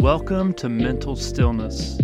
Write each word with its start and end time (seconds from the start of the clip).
Welcome 0.00 0.54
to 0.54 0.70
Mental 0.70 1.14
Stillness. 1.14 2.00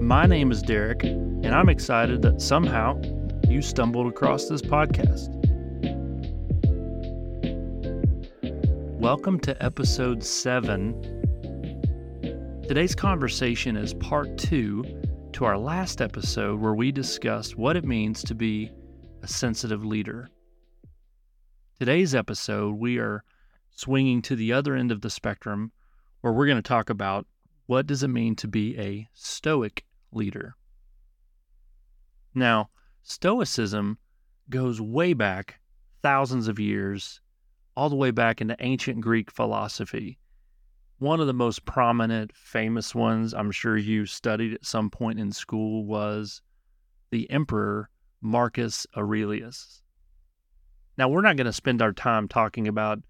My 0.00 0.24
name 0.24 0.50
is 0.50 0.62
Derek, 0.62 1.04
and 1.04 1.48
I'm 1.48 1.68
excited 1.68 2.22
that 2.22 2.40
somehow 2.40 2.98
you 3.46 3.60
stumbled 3.60 4.06
across 4.06 4.48
this 4.48 4.62
podcast. 4.62 5.28
Welcome 8.98 9.38
to 9.40 9.62
episode 9.62 10.24
7. 10.24 10.94
Today's 12.66 12.94
conversation 12.94 13.76
is 13.76 13.92
part 13.92 14.38
2 14.38 15.02
to 15.34 15.44
our 15.44 15.58
last 15.58 16.00
episode 16.00 16.58
where 16.58 16.74
we 16.74 16.90
discussed 16.90 17.58
what 17.58 17.76
it 17.76 17.84
means 17.84 18.24
to 18.24 18.34
be 18.34 18.72
a 19.22 19.28
sensitive 19.28 19.84
leader. 19.84 20.30
Today's 21.78 22.14
episode, 22.14 22.76
we 22.76 22.96
are 22.96 23.22
swinging 23.72 24.22
to 24.22 24.34
the 24.34 24.54
other 24.54 24.74
end 24.74 24.90
of 24.90 25.02
the 25.02 25.10
spectrum 25.10 25.70
where 26.24 26.32
we're 26.32 26.46
going 26.46 26.56
to 26.56 26.62
talk 26.62 26.88
about 26.88 27.26
what 27.66 27.86
does 27.86 28.02
it 28.02 28.08
mean 28.08 28.34
to 28.34 28.48
be 28.48 28.78
a 28.78 29.06
stoic 29.12 29.84
leader. 30.10 30.56
Now, 32.34 32.70
stoicism 33.02 33.98
goes 34.48 34.80
way 34.80 35.12
back 35.12 35.60
thousands 36.00 36.48
of 36.48 36.58
years, 36.58 37.20
all 37.76 37.90
the 37.90 37.96
way 37.96 38.10
back 38.10 38.40
into 38.40 38.56
ancient 38.60 39.02
Greek 39.02 39.30
philosophy. 39.30 40.18
One 40.96 41.20
of 41.20 41.26
the 41.26 41.34
most 41.34 41.66
prominent, 41.66 42.34
famous 42.34 42.94
ones, 42.94 43.34
I'm 43.34 43.50
sure 43.50 43.76
you 43.76 44.06
studied 44.06 44.54
at 44.54 44.64
some 44.64 44.88
point 44.88 45.20
in 45.20 45.30
school, 45.30 45.84
was 45.84 46.40
the 47.10 47.30
Emperor 47.30 47.90
Marcus 48.22 48.86
Aurelius. 48.96 49.82
Now, 50.96 51.10
we're 51.10 51.20
not 51.20 51.36
going 51.36 51.44
to 51.44 51.52
spend 51.52 51.82
our 51.82 51.92
time 51.92 52.28
talking 52.28 52.66
about 52.66 53.00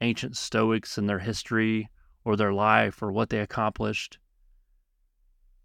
ancient 0.00 0.38
Stoics 0.38 0.96
and 0.96 1.06
their 1.06 1.18
history 1.18 1.90
or 2.24 2.36
their 2.36 2.52
life 2.52 3.02
or 3.02 3.10
what 3.12 3.30
they 3.30 3.38
accomplished. 3.38 4.18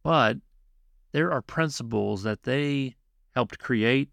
But 0.04 0.38
there 1.12 1.32
are 1.32 1.42
principles 1.42 2.24
that 2.24 2.44
they 2.44 2.96
helped 3.36 3.60
create, 3.60 4.10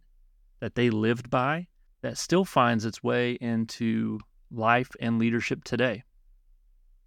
that 0.60 0.74
they 0.74 0.90
lived 0.90 1.30
by, 1.30 1.68
that 2.02 2.18
still 2.18 2.44
finds 2.44 2.84
its 2.84 3.02
way 3.02 3.32
into 3.40 4.20
life 4.50 4.90
and 5.00 5.18
leadership 5.18 5.64
today. 5.64 6.04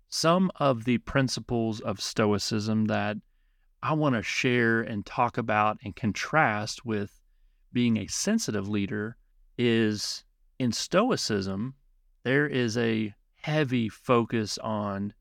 Some 0.09 0.51
of 0.55 0.85
the 0.85 0.97
principles 0.99 1.79
of 1.81 2.01
Stoicism 2.01 2.85
that 2.85 3.17
I 3.83 3.93
want 3.93 4.15
to 4.15 4.23
share 4.23 4.81
and 4.81 5.05
talk 5.05 5.37
about 5.37 5.77
and 5.83 5.95
contrast 5.95 6.85
with 6.85 7.21
being 7.71 7.97
a 7.97 8.07
sensitive 8.07 8.67
leader 8.67 9.17
is 9.57 10.23
in 10.57 10.71
Stoicism, 10.71 11.75
there 12.23 12.47
is 12.47 12.77
a 12.77 13.13
heavy 13.35 13.89
focus 13.89 14.57
on 14.57 15.13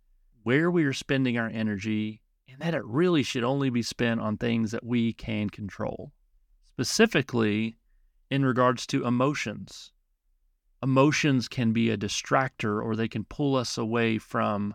where 0.47 0.71
we 0.71 0.85
are 0.85 0.93
spending 0.93 1.37
our 1.37 1.49
energy 1.49 2.23
and 2.49 2.61
that 2.61 2.73
it 2.73 2.85
really 2.85 3.25
should 3.25 3.43
only 3.43 3.69
be 3.69 3.83
spent 3.83 4.21
on 4.21 4.37
things 4.37 4.71
that 4.71 4.87
we 4.87 5.13
can 5.13 5.51
control. 5.51 6.13
Specifically, 6.63 7.77
in 8.31 8.45
regards 8.45 8.87
to 8.87 9.05
emotions. 9.05 9.91
Emotions 10.85 11.49
can 11.49 11.73
be 11.73 11.91
a 11.91 11.97
distractor 11.97 12.81
or 12.81 12.95
they 12.95 13.09
can 13.09 13.25
pull 13.25 13.57
us 13.57 13.77
away 13.77 14.19
from 14.19 14.73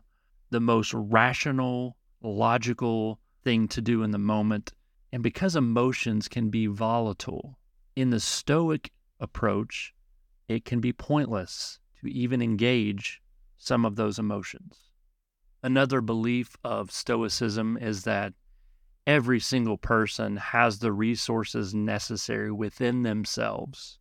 the 0.49 0.59
most 0.59 0.93
rational, 0.93 1.95
logical 2.21 3.21
thing 3.41 3.69
to 3.69 3.81
do 3.81 4.03
in 4.03 4.11
the 4.11 4.17
moment. 4.17 4.73
And 5.13 5.23
because 5.23 5.55
emotions 5.55 6.27
can 6.27 6.49
be 6.49 6.67
volatile, 6.67 7.57
in 7.95 8.09
the 8.09 8.19
Stoic 8.19 8.91
approach, 9.21 9.93
it 10.49 10.65
can 10.65 10.81
be 10.81 10.91
pointless 10.91 11.79
to 12.01 12.11
even 12.11 12.41
engage 12.41 13.21
some 13.57 13.85
of 13.85 13.95
those 13.95 14.19
emotions. 14.19 14.90
Another 15.63 16.01
belief 16.01 16.57
of 16.63 16.91
Stoicism 16.91 17.77
is 17.77 18.03
that 18.03 18.33
every 19.05 19.39
single 19.39 19.77
person 19.77 20.37
has 20.37 20.79
the 20.79 20.91
resources 20.91 21.73
necessary 21.73 22.51
within 22.51 23.03
themselves 23.03 23.99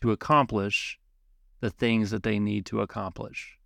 to 0.00 0.10
accomplish 0.10 0.98
the 1.60 1.70
things 1.70 2.10
that 2.10 2.22
they 2.22 2.38
need 2.38 2.66
to 2.66 2.80
accomplish. 2.80 3.58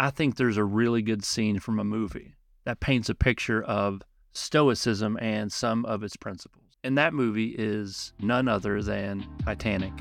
I 0.00 0.10
think 0.10 0.36
there's 0.36 0.56
a 0.56 0.64
really 0.64 1.02
good 1.02 1.24
scene 1.24 1.58
from 1.58 1.78
a 1.78 1.84
movie 1.84 2.34
that 2.64 2.80
paints 2.80 3.08
a 3.08 3.14
picture 3.14 3.62
of 3.62 4.02
Stoicism 4.32 5.18
and 5.20 5.50
some 5.50 5.84
of 5.84 6.02
its 6.02 6.16
principles. 6.16 6.64
And 6.84 6.96
that 6.96 7.14
movie 7.14 7.54
is 7.58 8.12
none 8.20 8.46
other 8.46 8.82
than 8.82 9.26
Titanic. 9.44 9.92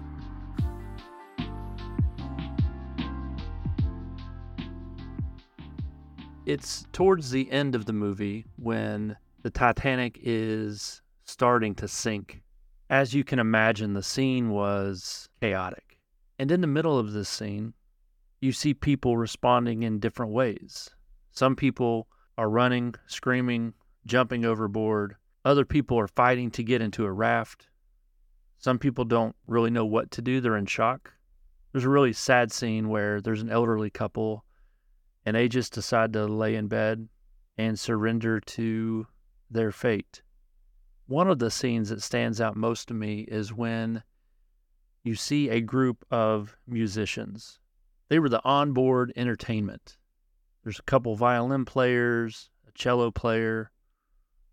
It's 6.47 6.85
towards 6.93 7.31
the 7.31 7.51
end 7.51 7.75
of 7.75 7.83
the 7.83 7.91
movie 7.91 8.45
when 8.55 9.17
the 9.41 9.49
Titanic 9.49 10.17
is 10.23 11.01
starting 11.25 11.75
to 11.75 11.89
sink. 11.89 12.41
As 12.89 13.13
you 13.13 13.25
can 13.25 13.37
imagine, 13.37 13.91
the 13.91 14.01
scene 14.01 14.49
was 14.49 15.27
chaotic. 15.41 15.99
And 16.39 16.49
in 16.49 16.61
the 16.61 16.65
middle 16.65 16.97
of 16.97 17.11
this 17.11 17.27
scene, 17.27 17.73
you 18.39 18.53
see 18.53 18.73
people 18.73 19.17
responding 19.17 19.83
in 19.83 19.99
different 19.99 20.31
ways. 20.31 20.89
Some 21.31 21.57
people 21.57 22.07
are 22.37 22.49
running, 22.49 22.95
screaming, 23.07 23.73
jumping 24.05 24.45
overboard. 24.45 25.17
Other 25.43 25.65
people 25.65 25.99
are 25.99 26.07
fighting 26.07 26.49
to 26.51 26.63
get 26.63 26.81
into 26.81 27.03
a 27.03 27.11
raft. 27.11 27.67
Some 28.57 28.79
people 28.79 29.03
don't 29.03 29.35
really 29.47 29.69
know 29.69 29.85
what 29.85 30.11
to 30.11 30.21
do, 30.21 30.39
they're 30.39 30.55
in 30.55 30.65
shock. 30.65 31.11
There's 31.73 31.83
a 31.83 31.89
really 31.89 32.13
sad 32.13 32.53
scene 32.53 32.87
where 32.87 33.19
there's 33.19 33.41
an 33.41 33.51
elderly 33.51 33.89
couple 33.89 34.45
and 35.27 35.35
they 35.35 35.49
just 35.49 35.73
decide 35.73 36.13
to 36.13 36.25
lay 36.25 36.55
in 36.55 36.69
bed 36.69 37.05
and 37.57 37.77
surrender 37.77 38.39
to 38.39 39.05
their 39.51 39.73
fate. 39.73 40.21
One 41.07 41.29
of 41.29 41.37
the 41.37 41.51
scenes 41.51 41.89
that 41.89 42.01
stands 42.01 42.39
out 42.39 42.55
most 42.55 42.87
to 42.87 42.93
me 42.93 43.25
is 43.27 43.51
when 43.51 44.03
you 45.03 45.15
see 45.15 45.49
a 45.49 45.59
group 45.59 46.05
of 46.09 46.55
musicians. 46.65 47.59
They 48.07 48.19
were 48.19 48.29
the 48.29 48.43
onboard 48.45 49.11
entertainment. 49.17 49.97
There's 50.63 50.79
a 50.79 50.83
couple 50.83 51.13
violin 51.17 51.65
players, 51.65 52.49
a 52.65 52.71
cello 52.71 53.11
player, 53.11 53.69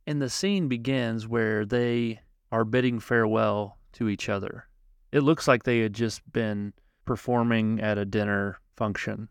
and 0.08 0.20
the 0.20 0.28
scene 0.28 0.66
begins 0.66 1.28
where 1.28 1.64
they 1.64 2.18
are 2.50 2.64
bidding 2.64 2.98
farewell 2.98 3.78
to 3.92 4.08
each 4.08 4.28
other. 4.28 4.66
It 5.12 5.20
looks 5.20 5.46
like 5.46 5.62
they 5.62 5.78
had 5.78 5.92
just 5.92 6.20
been 6.32 6.72
performing 7.04 7.80
at 7.80 7.96
a 7.96 8.04
dinner 8.04 8.58
function 8.74 9.28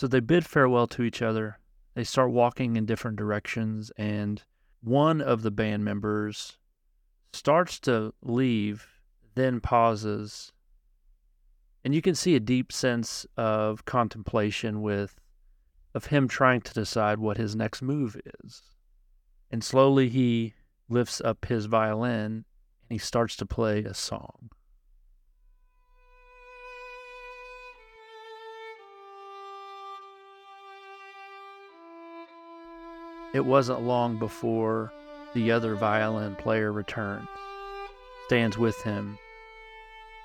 so 0.00 0.06
they 0.06 0.20
bid 0.20 0.46
farewell 0.46 0.86
to 0.86 1.02
each 1.02 1.20
other. 1.20 1.58
They 1.92 2.04
start 2.04 2.30
walking 2.30 2.76
in 2.76 2.86
different 2.86 3.18
directions, 3.18 3.92
and 3.98 4.42
one 4.80 5.20
of 5.20 5.42
the 5.42 5.50
band 5.50 5.84
members 5.84 6.56
starts 7.34 7.78
to 7.80 8.14
leave, 8.22 8.88
then 9.34 9.60
pauses. 9.60 10.54
And 11.84 11.94
you 11.94 12.00
can 12.00 12.14
see 12.14 12.34
a 12.34 12.40
deep 12.40 12.72
sense 12.72 13.26
of 13.36 13.84
contemplation 13.84 14.80
with 14.80 15.20
of 15.94 16.06
him 16.06 16.28
trying 16.28 16.62
to 16.62 16.72
decide 16.72 17.18
what 17.18 17.36
his 17.36 17.54
next 17.54 17.82
move 17.82 18.18
is. 18.42 18.62
And 19.50 19.62
slowly 19.62 20.08
he 20.08 20.54
lifts 20.88 21.20
up 21.20 21.44
his 21.44 21.66
violin 21.66 22.22
and 22.22 22.44
he 22.88 22.96
starts 22.96 23.36
to 23.36 23.44
play 23.44 23.84
a 23.84 23.92
song. 23.92 24.48
It 33.32 33.44
wasn't 33.44 33.82
long 33.82 34.18
before 34.18 34.92
the 35.34 35.52
other 35.52 35.76
violin 35.76 36.34
player 36.34 36.72
returns, 36.72 37.28
stands 38.26 38.58
with 38.58 38.82
him, 38.82 39.18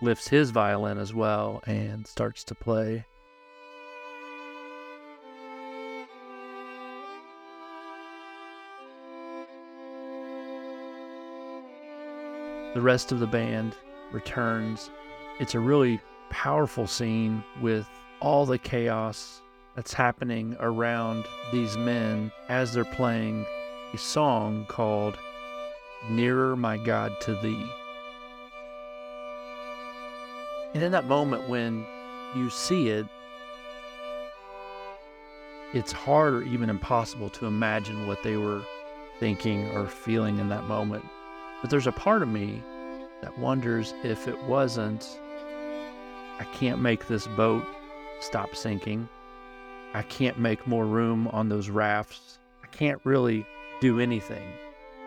lifts 0.01 0.27
his 0.29 0.49
violin 0.49 0.97
as 0.97 1.13
well, 1.13 1.61
and 1.67 2.07
starts 2.07 2.43
to 2.45 2.55
play. 2.55 3.05
The 12.73 12.81
rest 12.81 13.11
of 13.11 13.19
the 13.19 13.27
band 13.27 13.75
returns. 14.11 14.89
It's 15.39 15.53
a 15.53 15.59
really 15.59 16.01
powerful 16.31 16.87
scene 16.87 17.43
with 17.61 17.87
all 18.19 18.47
the 18.47 18.57
chaos 18.57 19.43
that's 19.75 19.93
happening 19.93 20.55
around 20.59 21.25
these 21.51 21.77
men 21.77 22.31
as 22.49 22.73
they're 22.73 22.85
playing 22.85 23.45
a 23.93 23.97
song 23.97 24.65
called 24.67 25.17
Nearer 26.09 26.55
My 26.55 26.77
God 26.77 27.11
to 27.21 27.35
Thee. 27.35 27.69
And 30.73 30.83
in 30.83 30.91
that 30.91 31.07
moment 31.07 31.47
when 31.49 31.85
you 32.35 32.49
see 32.49 32.89
it, 32.89 33.05
it's 35.73 35.91
hard 35.91 36.33
or 36.33 36.43
even 36.43 36.69
impossible 36.69 37.29
to 37.31 37.45
imagine 37.45 38.07
what 38.07 38.23
they 38.23 38.37
were 38.37 38.61
thinking 39.19 39.69
or 39.71 39.87
feeling 39.87 40.39
in 40.39 40.49
that 40.49 40.65
moment. 40.65 41.05
But 41.61 41.69
there's 41.69 41.87
a 41.87 41.91
part 41.91 42.21
of 42.21 42.29
me 42.29 42.61
that 43.21 43.37
wonders 43.37 43.93
if 44.03 44.27
it 44.27 44.41
wasn't, 44.43 45.19
I 46.39 46.45
can't 46.53 46.81
make 46.81 47.07
this 47.07 47.27
boat 47.27 47.65
stop 48.21 48.55
sinking. 48.55 49.09
I 49.95 50.01
can't 50.01 50.37
make 50.37 50.67
more 50.67 50.85
room 50.85 51.29
on 51.29 51.47
those 51.47 51.69
rafts. 51.69 52.39
I 52.61 52.67
can't 52.67 52.99
really 53.05 53.45
do 53.79 54.01
anything. 54.01 54.45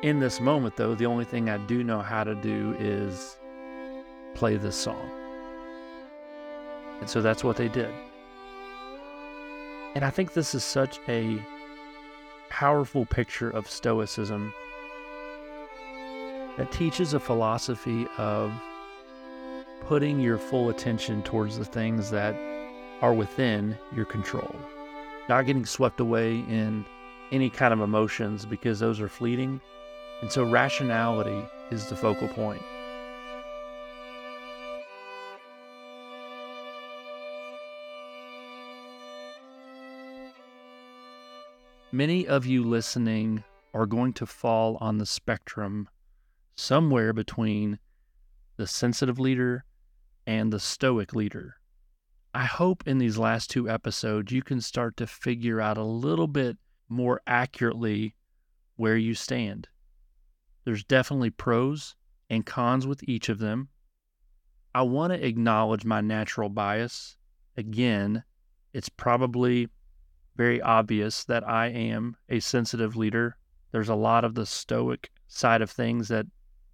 In 0.00 0.18
this 0.18 0.40
moment, 0.40 0.76
though, 0.76 0.94
the 0.94 1.04
only 1.04 1.26
thing 1.26 1.50
I 1.50 1.58
do 1.66 1.84
know 1.84 2.00
how 2.00 2.24
to 2.24 2.34
do 2.34 2.74
is 2.78 3.36
play 4.34 4.56
this 4.56 4.76
song. 4.76 5.10
And 7.00 7.10
so 7.10 7.20
that's 7.20 7.44
what 7.44 7.58
they 7.58 7.68
did. 7.68 7.92
And 9.94 10.06
I 10.06 10.08
think 10.08 10.32
this 10.32 10.54
is 10.54 10.64
such 10.64 11.00
a 11.06 11.38
powerful 12.48 13.04
picture 13.04 13.50
of 13.50 13.68
Stoicism 13.68 14.54
that 16.56 16.72
teaches 16.72 17.12
a 17.12 17.20
philosophy 17.20 18.06
of 18.16 18.50
putting 19.82 20.18
your 20.18 20.38
full 20.38 20.70
attention 20.70 21.22
towards 21.24 21.58
the 21.58 21.64
things 21.66 22.10
that 22.10 22.34
are 23.02 23.12
within 23.12 23.76
your 23.94 24.06
control, 24.06 24.56
not 25.28 25.46
getting 25.46 25.66
swept 25.66 26.00
away 26.00 26.38
in 26.40 26.84
any 27.30 27.50
kind 27.50 27.74
of 27.74 27.80
emotions 27.80 28.46
because 28.46 28.80
those 28.80 29.00
are 29.00 29.08
fleeting. 29.08 29.60
And 30.22 30.32
so 30.32 30.48
rationality 30.48 31.46
is 31.70 31.86
the 31.86 31.96
focal 31.96 32.28
point. 32.28 32.62
Many 41.92 42.26
of 42.26 42.44
you 42.44 42.64
listening 42.64 43.44
are 43.72 43.86
going 43.86 44.12
to 44.14 44.26
fall 44.26 44.76
on 44.80 44.98
the 44.98 45.06
spectrum 45.06 45.88
somewhere 46.54 47.12
between 47.12 47.78
the 48.56 48.66
sensitive 48.66 49.18
leader 49.18 49.64
and 50.26 50.52
the 50.52 50.60
stoic 50.60 51.14
leader. 51.14 51.57
I 52.34 52.44
hope 52.44 52.86
in 52.86 52.98
these 52.98 53.18
last 53.18 53.50
two 53.50 53.68
episodes 53.68 54.32
you 54.32 54.42
can 54.42 54.60
start 54.60 54.96
to 54.98 55.06
figure 55.06 55.60
out 55.60 55.78
a 55.78 55.84
little 55.84 56.26
bit 56.26 56.56
more 56.88 57.20
accurately 57.26 58.14
where 58.76 58.96
you 58.96 59.14
stand. 59.14 59.68
There's 60.64 60.84
definitely 60.84 61.30
pros 61.30 61.96
and 62.28 62.44
cons 62.44 62.86
with 62.86 63.02
each 63.08 63.28
of 63.28 63.38
them. 63.38 63.68
I 64.74 64.82
want 64.82 65.12
to 65.12 65.26
acknowledge 65.26 65.84
my 65.84 66.00
natural 66.00 66.50
bias. 66.50 67.16
Again, 67.56 68.22
it's 68.72 68.90
probably 68.90 69.68
very 70.36 70.60
obvious 70.60 71.24
that 71.24 71.48
I 71.48 71.68
am 71.68 72.16
a 72.28 72.40
sensitive 72.40 72.94
leader. 72.96 73.38
There's 73.72 73.88
a 73.88 73.94
lot 73.94 74.24
of 74.24 74.34
the 74.34 74.46
stoic 74.46 75.10
side 75.26 75.62
of 75.62 75.70
things 75.70 76.08
that 76.08 76.26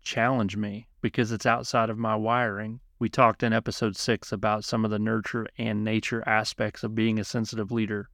challenge 0.02 0.56
me 0.56 0.88
because 1.00 1.32
it's 1.32 1.46
outside 1.46 1.88
of 1.88 1.98
my 1.98 2.14
wiring. 2.16 2.80
We 3.04 3.10
talked 3.10 3.42
in 3.42 3.52
episode 3.52 3.98
six 3.98 4.32
about 4.32 4.64
some 4.64 4.82
of 4.82 4.90
the 4.90 4.98
nurture 4.98 5.46
and 5.58 5.84
nature 5.84 6.26
aspects 6.26 6.82
of 6.82 6.94
being 6.94 7.18
a 7.18 7.24
sensitive 7.24 7.70
leader. 7.70 8.08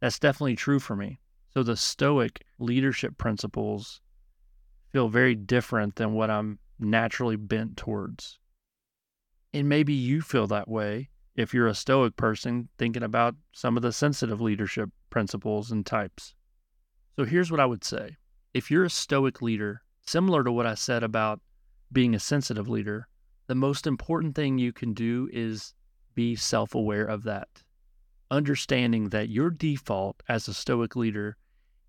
That's 0.00 0.18
definitely 0.18 0.56
true 0.56 0.78
for 0.78 0.96
me. 0.96 1.20
So 1.52 1.62
the 1.62 1.76
stoic 1.76 2.42
leadership 2.58 3.18
principles 3.18 4.00
feel 4.92 5.10
very 5.10 5.34
different 5.34 5.96
than 5.96 6.14
what 6.14 6.30
I'm 6.30 6.58
naturally 6.78 7.36
bent 7.36 7.76
towards. 7.76 8.38
And 9.52 9.68
maybe 9.68 9.92
you 9.92 10.22
feel 10.22 10.46
that 10.46 10.68
way 10.68 11.10
if 11.36 11.52
you're 11.52 11.66
a 11.66 11.74
stoic 11.74 12.16
person 12.16 12.70
thinking 12.78 13.02
about 13.02 13.36
some 13.52 13.76
of 13.76 13.82
the 13.82 13.92
sensitive 13.92 14.40
leadership 14.40 14.88
principles 15.10 15.70
and 15.70 15.84
types. 15.84 16.34
So 17.16 17.26
here's 17.26 17.50
what 17.50 17.60
I 17.60 17.66
would 17.66 17.84
say 17.84 18.16
if 18.54 18.70
you're 18.70 18.86
a 18.86 18.90
stoic 18.90 19.42
leader, 19.42 19.82
similar 20.06 20.42
to 20.44 20.50
what 20.50 20.64
I 20.64 20.76
said 20.76 21.02
about 21.02 21.42
being 21.92 22.14
a 22.14 22.18
sensitive 22.18 22.70
leader, 22.70 23.06
the 23.50 23.56
most 23.56 23.84
important 23.84 24.36
thing 24.36 24.58
you 24.58 24.72
can 24.72 24.94
do 24.94 25.28
is 25.32 25.74
be 26.14 26.36
self 26.36 26.72
aware 26.72 27.04
of 27.04 27.24
that. 27.24 27.48
Understanding 28.30 29.08
that 29.08 29.28
your 29.28 29.50
default 29.50 30.22
as 30.28 30.46
a 30.46 30.54
stoic 30.54 30.94
leader 30.94 31.36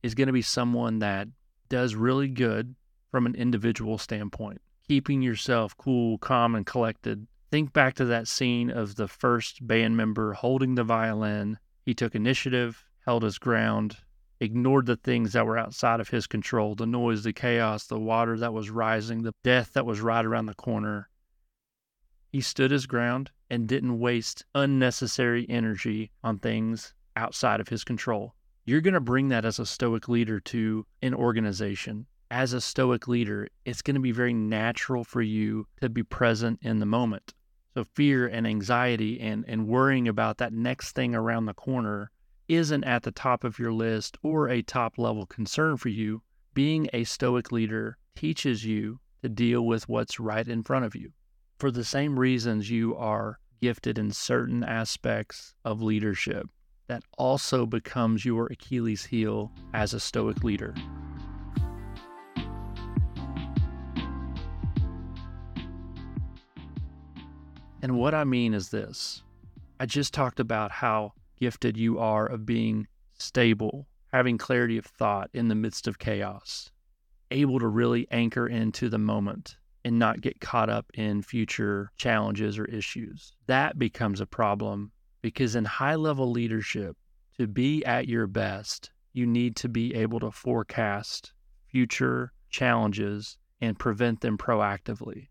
is 0.01 0.15
going 0.15 0.25
to 0.25 0.33
be 0.33 0.41
someone 0.41 0.97
that 0.97 1.27
does 1.69 1.93
really 1.93 2.29
good 2.29 2.73
from 3.11 3.27
an 3.27 3.35
individual 3.35 3.99
standpoint, 3.99 4.59
keeping 4.87 5.21
yourself 5.21 5.77
cool, 5.77 6.17
calm, 6.17 6.55
and 6.55 6.65
collected 6.65 7.27
Think 7.51 7.73
back 7.73 7.93
to 7.95 8.05
that 8.05 8.27
scene 8.27 8.71
of 8.71 8.95
the 8.95 9.07
first 9.07 9.67
band 9.67 9.97
member 9.97 10.33
holding 10.33 10.73
the 10.73 10.83
violin. 10.83 11.59
He 11.85 11.93
took 11.93 12.15
initiative, 12.15 12.83
held 13.05 13.21
his 13.21 13.37
ground, 13.37 13.97
ignored 14.39 14.87
the 14.87 14.95
things 14.95 15.33
that 15.33 15.45
were 15.45 15.59
outside 15.59 15.99
of 15.99 16.09
his 16.09 16.25
control 16.25 16.73
the 16.73 16.87
noise, 16.87 17.23
the 17.23 17.33
chaos, 17.33 17.85
the 17.85 17.99
water 17.99 18.35
that 18.39 18.53
was 18.53 18.71
rising, 18.71 19.21
the 19.21 19.35
death 19.43 19.73
that 19.73 19.85
was 19.85 20.01
right 20.01 20.25
around 20.25 20.47
the 20.47 20.55
corner. 20.55 21.09
He 22.31 22.41
stood 22.41 22.71
his 22.71 22.85
ground 22.85 23.31
and 23.49 23.67
didn't 23.67 23.99
waste 23.99 24.45
unnecessary 24.55 25.45
energy 25.49 26.11
on 26.23 26.39
things 26.39 26.93
outside 27.15 27.59
of 27.59 27.69
his 27.69 27.83
control. 27.83 28.35
You're 28.65 28.81
going 28.81 28.93
to 28.93 28.99
bring 29.01 29.29
that 29.29 29.45
as 29.45 29.59
a 29.59 29.65
Stoic 29.65 30.07
leader 30.07 30.39
to 30.39 30.85
an 31.01 31.13
organization 31.13 32.05
as 32.31 32.53
a 32.53 32.61
Stoic 32.61 33.09
leader, 33.09 33.49
it's 33.65 33.81
going 33.81 33.95
to 33.95 34.01
be 34.01 34.13
very 34.13 34.33
natural 34.33 35.03
for 35.03 35.21
you 35.21 35.67
to 35.81 35.89
be 35.89 36.01
present 36.01 36.59
in 36.61 36.79
the 36.79 36.85
moment. 36.85 37.33
So 37.73 37.83
fear 37.83 38.25
and 38.25 38.47
anxiety 38.47 39.19
and, 39.19 39.43
and 39.49 39.67
worrying 39.67 40.07
about 40.07 40.37
that 40.37 40.53
next 40.53 40.93
thing 40.93 41.13
around 41.13 41.45
the 41.45 41.53
corner 41.53 42.09
isn't 42.47 42.85
at 42.85 43.03
the 43.03 43.11
top 43.11 43.43
of 43.43 43.59
your 43.59 43.73
list 43.73 44.17
or 44.23 44.47
a 44.47 44.61
top 44.61 44.97
level 44.97 45.25
concern 45.25 45.75
for 45.75 45.89
you. 45.89 46.21
Being 46.53 46.89
a 46.93 47.03
stoic 47.03 47.51
leader 47.51 47.97
teaches 48.15 48.63
you 48.63 48.99
to 49.23 49.29
deal 49.29 49.65
with 49.65 49.89
what's 49.89 50.19
right 50.19 50.47
in 50.47 50.63
front 50.63 50.85
of 50.85 50.95
you. 50.95 51.11
For 51.61 51.69
the 51.69 51.83
same 51.83 52.17
reasons 52.17 52.71
you 52.71 52.95
are 52.95 53.37
gifted 53.61 53.99
in 53.99 54.13
certain 54.13 54.63
aspects 54.63 55.53
of 55.63 55.79
leadership, 55.79 56.49
that 56.87 57.03
also 57.19 57.67
becomes 57.67 58.25
your 58.25 58.47
Achilles 58.47 59.05
heel 59.05 59.51
as 59.71 59.93
a 59.93 59.99
stoic 59.99 60.43
leader. 60.43 60.73
And 67.83 67.95
what 67.95 68.15
I 68.15 68.23
mean 68.23 68.55
is 68.55 68.69
this 68.69 69.21
I 69.79 69.85
just 69.85 70.15
talked 70.15 70.39
about 70.39 70.71
how 70.71 71.13
gifted 71.39 71.77
you 71.77 71.99
are 71.99 72.25
of 72.25 72.43
being 72.43 72.87
stable, 73.19 73.85
having 74.11 74.39
clarity 74.39 74.79
of 74.79 74.87
thought 74.87 75.29
in 75.31 75.47
the 75.47 75.53
midst 75.53 75.87
of 75.87 75.99
chaos, 75.99 76.71
able 77.29 77.59
to 77.59 77.67
really 77.67 78.07
anchor 78.09 78.47
into 78.47 78.89
the 78.89 78.97
moment 78.97 79.57
and 79.83 79.97
not 79.97 80.21
get 80.21 80.39
caught 80.39 80.69
up 80.69 80.85
in 80.93 81.21
future 81.21 81.91
challenges 81.97 82.57
or 82.59 82.65
issues. 82.65 83.33
That 83.47 83.79
becomes 83.79 84.21
a 84.21 84.25
problem 84.25 84.91
because 85.21 85.55
in 85.55 85.65
high 85.65 85.95
level 85.95 86.31
leadership, 86.31 86.97
to 87.37 87.47
be 87.47 87.83
at 87.85 88.07
your 88.07 88.27
best, 88.27 88.91
you 89.13 89.25
need 89.25 89.55
to 89.57 89.69
be 89.69 89.93
able 89.95 90.19
to 90.19 90.31
forecast 90.31 91.33
future 91.67 92.31
challenges 92.49 93.37
and 93.61 93.79
prevent 93.79 94.21
them 94.21 94.37
proactively. 94.37 95.29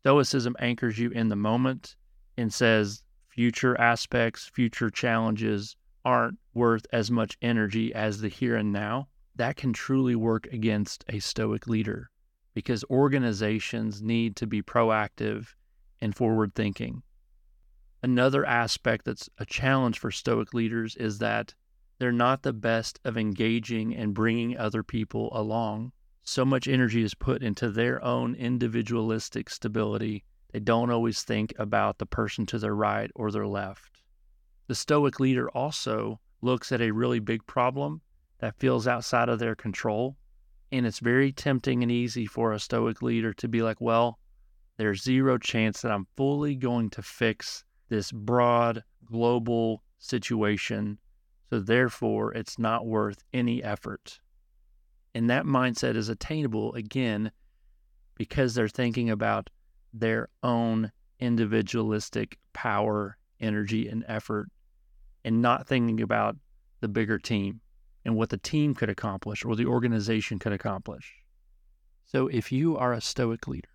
Stoicism 0.00 0.56
anchors 0.58 0.98
you 0.98 1.10
in 1.10 1.28
the 1.28 1.36
moment 1.36 1.96
and 2.36 2.52
says 2.52 3.02
future 3.28 3.78
aspects, 3.80 4.46
future 4.46 4.90
challenges 4.90 5.76
aren't 6.04 6.38
worth 6.54 6.86
as 6.92 7.10
much 7.10 7.36
energy 7.42 7.94
as 7.94 8.20
the 8.20 8.28
here 8.28 8.56
and 8.56 8.72
now. 8.72 9.08
That 9.34 9.56
can 9.56 9.72
truly 9.72 10.14
work 10.14 10.46
against 10.52 11.04
a 11.08 11.18
Stoic 11.18 11.66
leader 11.66 12.10
because 12.56 12.82
organizations 12.90 14.02
need 14.02 14.34
to 14.34 14.48
be 14.48 14.62
proactive 14.62 15.54
and 16.00 16.16
forward 16.16 16.56
thinking. 16.56 17.04
Another 18.02 18.44
aspect 18.44 19.04
that's 19.04 19.30
a 19.38 19.46
challenge 19.46 20.00
for 20.00 20.10
Stoic 20.10 20.52
leaders 20.54 20.96
is 20.96 21.18
that 21.18 21.54
they're 21.98 22.10
not 22.10 22.42
the 22.42 22.52
best 22.52 22.98
of 23.04 23.16
engaging 23.16 23.94
and 23.94 24.12
bringing 24.12 24.58
other 24.58 24.82
people 24.82 25.28
along 25.32 25.92
so 26.28 26.44
much 26.44 26.66
energy 26.66 27.04
is 27.04 27.14
put 27.14 27.40
into 27.40 27.70
their 27.70 28.02
own 28.02 28.34
individualistic 28.34 29.48
stability, 29.48 30.24
they 30.52 30.58
don't 30.58 30.90
always 30.90 31.22
think 31.22 31.54
about 31.56 31.98
the 31.98 32.06
person 32.06 32.44
to 32.46 32.58
their 32.58 32.74
right 32.74 33.12
or 33.14 33.30
their 33.30 33.46
left. 33.46 34.02
The 34.66 34.74
Stoic 34.74 35.20
leader 35.20 35.48
also 35.50 36.18
looks 36.42 36.72
at 36.72 36.80
a 36.80 36.90
really 36.90 37.20
big 37.20 37.46
problem 37.46 38.00
that 38.40 38.58
feels 38.58 38.88
outside 38.88 39.28
of 39.28 39.38
their 39.38 39.54
control. 39.54 40.16
And 40.72 40.86
it's 40.86 40.98
very 40.98 41.32
tempting 41.32 41.82
and 41.82 41.92
easy 41.92 42.26
for 42.26 42.52
a 42.52 42.58
Stoic 42.58 43.02
leader 43.02 43.32
to 43.34 43.48
be 43.48 43.62
like, 43.62 43.80
well, 43.80 44.18
there's 44.76 45.02
zero 45.02 45.38
chance 45.38 45.82
that 45.82 45.92
I'm 45.92 46.06
fully 46.16 46.54
going 46.54 46.90
to 46.90 47.02
fix 47.02 47.64
this 47.88 48.12
broad 48.12 48.82
global 49.04 49.82
situation. 49.98 50.98
So 51.50 51.60
therefore, 51.60 52.34
it's 52.34 52.58
not 52.58 52.86
worth 52.86 53.22
any 53.32 53.62
effort. 53.62 54.20
And 55.14 55.30
that 55.30 55.44
mindset 55.44 55.96
is 55.96 56.08
attainable 56.08 56.74
again 56.74 57.30
because 58.16 58.54
they're 58.54 58.68
thinking 58.68 59.10
about 59.10 59.48
their 59.94 60.28
own 60.42 60.90
individualistic 61.20 62.38
power, 62.52 63.16
energy, 63.40 63.88
and 63.88 64.04
effort, 64.08 64.48
and 65.24 65.40
not 65.40 65.66
thinking 65.66 66.02
about 66.02 66.36
the 66.80 66.88
bigger 66.88 67.18
team 67.18 67.60
and 68.06 68.14
what 68.14 68.30
the 68.30 68.38
team 68.38 68.72
could 68.72 68.88
accomplish 68.88 69.44
or 69.44 69.56
the 69.56 69.66
organization 69.66 70.38
could 70.38 70.52
accomplish. 70.52 71.12
So, 72.04 72.28
if 72.28 72.52
you 72.52 72.76
are 72.76 72.92
a 72.92 73.00
Stoic 73.00 73.48
leader, 73.48 73.68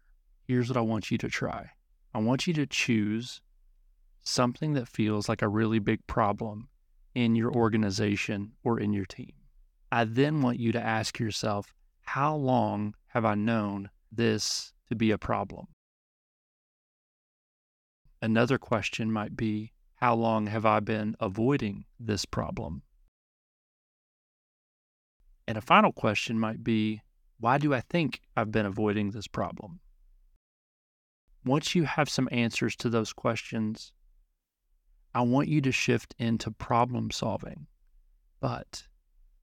here's 0.47 0.69
what 0.69 0.77
I 0.77 0.81
want 0.81 1.11
you 1.11 1.17
to 1.17 1.27
try 1.27 1.71
I 2.13 2.19
want 2.19 2.47
you 2.47 2.53
to 2.53 2.65
choose 2.65 3.41
something 4.23 4.71
that 4.73 4.87
feels 4.87 5.27
like 5.27 5.41
a 5.41 5.49
really 5.49 5.79
big 5.79 6.07
problem 6.07 6.69
in 7.13 7.35
your 7.35 7.51
organization 7.51 8.53
or 8.63 8.79
in 8.79 8.93
your 8.93 9.05
team. 9.05 9.33
I 9.91 10.05
then 10.05 10.41
want 10.41 10.59
you 10.59 10.71
to 10.71 10.81
ask 10.81 11.19
yourself, 11.19 11.73
how 12.01 12.33
long 12.33 12.95
have 13.07 13.25
I 13.25 13.35
known 13.35 13.89
this 14.13 14.71
to 14.87 14.95
be 14.95 15.11
a 15.11 15.17
problem? 15.17 15.67
Another 18.21 18.57
question 18.57 19.11
might 19.11 19.35
be, 19.35 19.73
how 19.95 20.15
long 20.15 20.47
have 20.47 20.65
I 20.65 20.79
been 20.79 21.17
avoiding 21.19 21.83
this 21.99 22.23
problem? 22.23 22.83
And 25.51 25.57
a 25.57 25.61
final 25.61 25.91
question 25.91 26.39
might 26.39 26.63
be, 26.63 27.01
why 27.37 27.57
do 27.57 27.73
I 27.73 27.81
think 27.81 28.21
I've 28.37 28.53
been 28.53 28.65
avoiding 28.65 29.11
this 29.11 29.27
problem? 29.27 29.81
Once 31.43 31.75
you 31.75 31.83
have 31.83 32.07
some 32.07 32.29
answers 32.31 32.73
to 32.77 32.89
those 32.89 33.11
questions, 33.11 33.91
I 35.13 35.23
want 35.23 35.49
you 35.49 35.59
to 35.59 35.71
shift 35.73 36.15
into 36.17 36.51
problem 36.51 37.11
solving. 37.11 37.67
But 38.39 38.83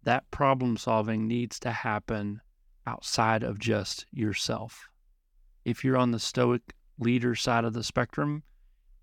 that 0.05 0.31
problem 0.31 0.79
solving 0.79 1.29
needs 1.29 1.61
to 1.61 1.73
happen 1.73 2.41
outside 2.87 3.43
of 3.43 3.59
just 3.59 4.07
yourself. 4.11 4.89
If 5.67 5.85
you're 5.85 5.99
on 5.99 6.13
the 6.13 6.19
stoic 6.19 6.73
leader 6.99 7.35
side 7.35 7.67
of 7.67 7.75
the 7.75 7.85
spectrum, 7.85 8.45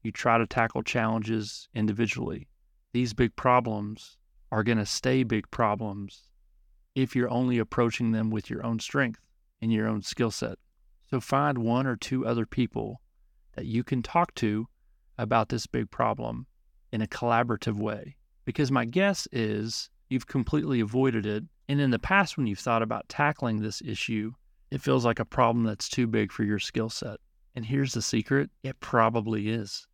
you 0.01 0.11
try 0.11 0.39
to 0.39 0.47
tackle 0.47 0.81
challenges 0.81 1.69
individually. 1.75 2.47
These 2.93 3.13
big 3.13 3.35
problems 3.35 4.17
are 4.51 4.63
going 4.63 4.79
to 4.79 4.87
stay 4.87 5.21
big 5.21 5.51
problems 5.51 6.29
if 6.95 7.15
you're 7.15 7.29
only 7.29 7.57
approaching 7.57 8.11
them 8.11 8.29
with 8.29 8.49
your 8.49 8.65
own 8.65 8.79
strength 8.79 9.19
and 9.61 9.71
your 9.71 9.87
own 9.87 10.01
skill 10.01 10.31
set. 10.31 10.57
So 11.09 11.19
find 11.19 11.59
one 11.59 11.85
or 11.85 11.95
two 11.95 12.25
other 12.25 12.45
people 12.45 13.01
that 13.55 13.65
you 13.65 13.83
can 13.83 14.01
talk 14.01 14.33
to 14.35 14.67
about 15.17 15.49
this 15.49 15.67
big 15.67 15.91
problem 15.91 16.47
in 16.91 17.01
a 17.01 17.07
collaborative 17.07 17.77
way. 17.77 18.15
Because 18.45 18.71
my 18.71 18.85
guess 18.85 19.27
is 19.31 19.89
you've 20.09 20.27
completely 20.27 20.79
avoided 20.79 21.25
it. 21.25 21.43
And 21.67 21.81
in 21.81 21.91
the 21.91 21.99
past, 21.99 22.37
when 22.37 22.47
you've 22.47 22.59
thought 22.59 22.81
about 22.81 23.09
tackling 23.09 23.61
this 23.61 23.81
issue, 23.81 24.33
it 24.71 24.81
feels 24.81 25.05
like 25.05 25.19
a 25.19 25.25
problem 25.25 25.65
that's 25.65 25.89
too 25.89 26.07
big 26.07 26.31
for 26.31 26.43
your 26.43 26.59
skill 26.59 26.89
set. 26.89 27.17
And 27.55 27.65
here's 27.65 27.93
the 27.93 28.01
secret 28.01 28.49
it 28.63 28.79
probably 28.79 29.49
is. 29.49 29.87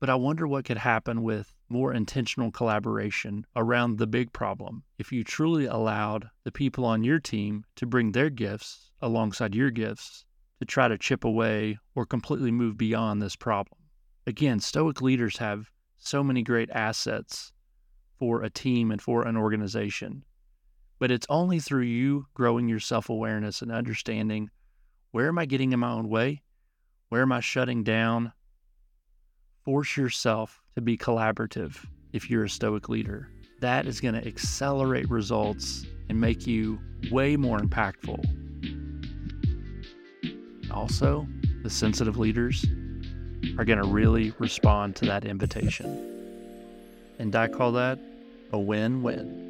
But 0.00 0.10
I 0.10 0.14
wonder 0.14 0.46
what 0.46 0.64
could 0.64 0.78
happen 0.78 1.22
with 1.22 1.54
more 1.68 1.92
intentional 1.92 2.52
collaboration 2.52 3.44
around 3.56 3.98
the 3.98 4.06
big 4.06 4.32
problem 4.32 4.84
if 4.96 5.10
you 5.10 5.24
truly 5.24 5.66
allowed 5.66 6.30
the 6.44 6.52
people 6.52 6.84
on 6.84 7.02
your 7.02 7.18
team 7.18 7.64
to 7.76 7.86
bring 7.86 8.12
their 8.12 8.30
gifts 8.30 8.90
alongside 9.02 9.54
your 9.54 9.70
gifts 9.70 10.24
to 10.60 10.64
try 10.64 10.86
to 10.86 10.98
chip 10.98 11.24
away 11.24 11.78
or 11.94 12.06
completely 12.06 12.52
move 12.52 12.76
beyond 12.76 13.20
this 13.20 13.36
problem. 13.36 13.78
Again, 14.26 14.60
Stoic 14.60 15.00
leaders 15.00 15.38
have 15.38 15.70
so 15.96 16.22
many 16.22 16.42
great 16.42 16.70
assets 16.70 17.52
for 18.18 18.42
a 18.42 18.50
team 18.50 18.90
and 18.90 19.02
for 19.02 19.26
an 19.26 19.36
organization. 19.36 20.24
But 20.98 21.10
it's 21.10 21.26
only 21.28 21.60
through 21.60 21.82
you 21.82 22.26
growing 22.34 22.68
your 22.68 22.80
self 22.80 23.08
awareness 23.08 23.62
and 23.62 23.70
understanding 23.72 24.50
where 25.10 25.28
am 25.28 25.38
I 25.38 25.46
getting 25.46 25.72
in 25.72 25.80
my 25.80 25.90
own 25.90 26.08
way? 26.08 26.42
Where 27.08 27.22
am 27.22 27.32
I 27.32 27.40
shutting 27.40 27.82
down? 27.82 28.32
Force 29.68 29.98
yourself 29.98 30.62
to 30.76 30.80
be 30.80 30.96
collaborative 30.96 31.84
if 32.14 32.30
you're 32.30 32.44
a 32.44 32.48
Stoic 32.48 32.88
leader. 32.88 33.28
That 33.60 33.86
is 33.86 34.00
going 34.00 34.14
to 34.14 34.26
accelerate 34.26 35.10
results 35.10 35.84
and 36.08 36.18
make 36.18 36.46
you 36.46 36.78
way 37.10 37.36
more 37.36 37.58
impactful 37.58 38.24
also, 40.78 41.26
the 41.62 41.70
sensitive 41.70 42.18
leaders 42.18 42.64
are 43.58 43.64
going 43.64 43.80
to 43.80 43.88
really 43.88 44.32
respond 44.38 44.96
to 44.96 45.06
that 45.06 45.24
invitation. 45.24 45.86
And 47.18 47.34
I 47.34 47.48
call 47.48 47.72
that 47.72 47.98
a 48.52 48.58
win 48.58 49.02
win. 49.02 49.47